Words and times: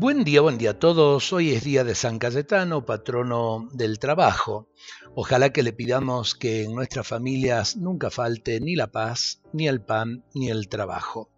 Buen 0.00 0.22
día, 0.22 0.42
buen 0.42 0.58
día 0.58 0.70
a 0.70 0.78
todos. 0.78 1.32
Hoy 1.32 1.50
es 1.50 1.64
día 1.64 1.82
de 1.82 1.96
San 1.96 2.20
Cayetano, 2.20 2.86
patrono 2.86 3.68
del 3.72 3.98
trabajo. 3.98 4.68
Ojalá 5.16 5.50
que 5.50 5.64
le 5.64 5.72
pidamos 5.72 6.36
que 6.36 6.62
en 6.62 6.72
nuestras 6.72 7.04
familias 7.04 7.76
nunca 7.76 8.08
falte 8.08 8.60
ni 8.60 8.76
la 8.76 8.92
paz, 8.92 9.42
ni 9.52 9.66
el 9.66 9.80
pan, 9.80 10.22
ni 10.34 10.50
el 10.50 10.68
trabajo. 10.68 11.30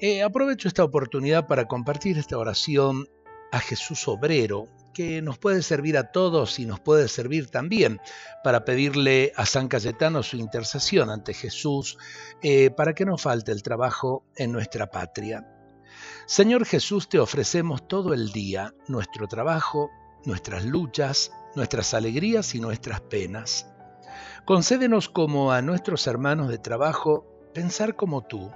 Eh, 0.00 0.24
aprovecho 0.24 0.66
esta 0.66 0.82
oportunidad 0.82 1.46
para 1.46 1.68
compartir 1.68 2.18
esta 2.18 2.36
oración 2.36 3.06
a 3.52 3.60
Jesús 3.60 4.08
Obrero, 4.08 4.66
que 4.92 5.22
nos 5.22 5.38
puede 5.38 5.62
servir 5.62 5.96
a 5.96 6.10
todos 6.10 6.58
y 6.58 6.66
nos 6.66 6.80
puede 6.80 7.06
servir 7.06 7.48
también 7.48 8.00
para 8.42 8.64
pedirle 8.64 9.32
a 9.36 9.46
San 9.46 9.68
Cayetano 9.68 10.24
su 10.24 10.36
intercesión 10.36 11.10
ante 11.10 11.32
Jesús 11.32 11.96
eh, 12.42 12.70
para 12.70 12.92
que 12.92 13.04
no 13.04 13.18
falte 13.18 13.52
el 13.52 13.62
trabajo 13.62 14.24
en 14.34 14.50
nuestra 14.50 14.90
patria. 14.90 15.46
Señor 16.26 16.64
Jesús, 16.64 17.08
te 17.08 17.18
ofrecemos 17.18 17.86
todo 17.86 18.14
el 18.14 18.32
día 18.32 18.74
nuestro 18.88 19.28
trabajo, 19.28 19.90
nuestras 20.24 20.64
luchas, 20.64 21.32
nuestras 21.54 21.94
alegrías 21.94 22.54
y 22.54 22.60
nuestras 22.60 23.00
penas. 23.00 23.66
Concédenos 24.44 25.08
como 25.08 25.52
a 25.52 25.62
nuestros 25.62 26.06
hermanos 26.06 26.48
de 26.48 26.58
trabajo 26.58 27.26
pensar 27.54 27.96
como 27.96 28.22
tú, 28.22 28.50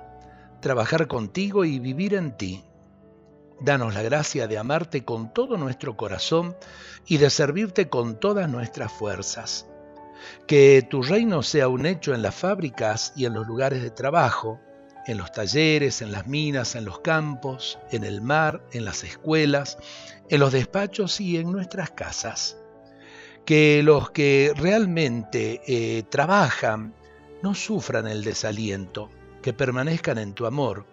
trabajar 0.61 1.07
contigo 1.07 1.65
y 1.65 1.79
vivir 1.79 2.15
en 2.15 2.37
ti. 2.37 2.65
Danos 3.61 3.95
la 3.95 4.03
gracia 4.03 4.47
de 4.47 4.59
amarte 4.59 5.05
con 5.05 5.33
todo 5.33 5.57
nuestro 5.57 5.97
corazón 5.97 6.57
y 7.07 7.19
de 7.19 7.31
servirte 7.31 7.89
con 7.89 8.21
todas 8.21 8.49
nuestras 8.49 8.93
fuerzas. 8.93 9.67
Que 10.47 10.87
tu 10.89 11.03
reino 11.03 11.43
sea 11.43 11.69
un 11.69 11.87
hecho 11.87 12.15
en 12.15 12.23
las 12.23 12.35
fábricas 12.35 13.13
y 13.17 13.25
en 13.25 13.35
los 13.35 13.47
lugares 13.47 13.83
de 13.83 13.91
trabajo, 13.91 14.61
en 15.09 15.17
los 15.17 15.33
talleres, 15.33 16.03
en 16.03 16.13
las 16.13 16.27
minas, 16.27 16.77
en 16.77 16.85
los 16.85 17.01
campos, 17.01 17.79
en 17.91 18.05
el 18.05 18.21
mar, 18.21 18.63
en 18.73 18.85
las 18.85 19.03
escuelas, 19.03 19.79
en 20.29 20.39
los 20.39 20.53
despachos 20.53 21.19
y 21.21 21.39
en 21.39 21.51
nuestras 21.51 21.91
casas. 21.91 22.59
Que 23.47 23.83
los 23.83 24.11
que 24.11 24.53
realmente 24.55 25.63
eh, 25.67 26.03
trabajan 26.11 26.95
no 27.43 27.55
sufran 27.55 28.07
el 28.07 28.23
desaliento, 28.23 29.09
que 29.43 29.55
permanezcan 29.55 30.19
en 30.19 30.35
tu 30.35 30.45
amor, 30.45 30.85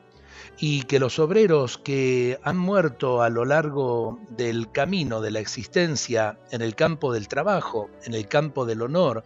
y 0.58 0.84
que 0.84 1.00
los 1.00 1.20
obreros 1.20 1.78
que 1.78 2.40
han 2.42 2.58
muerto 2.58 3.22
a 3.22 3.30
lo 3.30 3.44
largo 3.44 4.22
del 4.30 4.72
camino 4.72 5.20
de 5.20 5.32
la 5.32 5.42
existencia 5.42 6.40
en 6.52 6.62
el 6.62 6.74
campo 6.76 7.12
del 7.12 7.28
trabajo, 7.28 7.90
en 8.06 8.14
el 8.14 8.30
campo 8.30 8.66
del 8.66 8.82
honor 8.82 9.26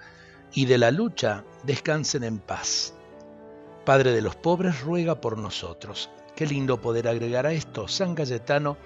y 0.51 0.65
de 0.65 0.79
la 0.79 0.89
lucha, 0.89 1.43
descansen 1.63 2.23
en 2.23 2.39
paz. 2.39 2.95
Padre 3.85 4.11
de 4.11 4.21
los 4.21 4.35
pobres, 4.35 4.81
ruega 4.81 5.21
por 5.21 5.37
nosotros. 5.37 6.09
Qué 6.35 6.45
lindo 6.45 6.79
poder 6.79 7.07
agregar 7.07 7.45
a 7.45 7.51
esto. 7.51 7.87
San 7.87 8.15
Cayetano 8.15 8.77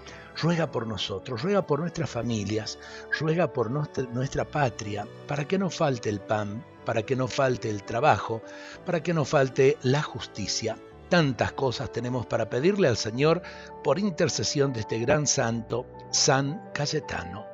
ruega 0.41 0.71
por 0.71 0.87
nosotros, 0.87 1.41
ruega 1.41 1.67
por 1.67 1.79
nuestras 1.79 2.09
familias, 2.09 2.79
ruega 3.19 3.51
por 3.53 3.69
nuestra 3.69 4.45
patria, 4.45 5.07
para 5.27 5.45
que 5.45 5.57
no 5.57 5.69
falte 5.69 6.09
el 6.09 6.19
pan, 6.19 6.63
para 6.85 7.03
que 7.03 7.15
no 7.15 7.27
falte 7.27 7.69
el 7.69 7.83
trabajo, 7.83 8.41
para 8.85 9.03
que 9.03 9.13
no 9.13 9.25
falte 9.25 9.77
la 9.83 10.01
justicia. 10.01 10.77
Tantas 11.09 11.51
cosas 11.51 11.91
tenemos 11.91 12.25
para 12.25 12.49
pedirle 12.49 12.87
al 12.87 12.97
Señor 12.97 13.41
por 13.83 13.99
intercesión 13.99 14.73
de 14.73 14.79
este 14.79 14.99
gran 14.99 15.27
santo, 15.27 15.85
San 16.11 16.71
Cayetano. 16.73 17.45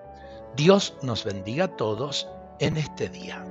Dios 0.56 0.95
nos 1.02 1.26
bendiga 1.26 1.66
a 1.66 1.76
todos 1.76 2.28
en 2.60 2.78
este 2.78 3.10
día. 3.10 3.44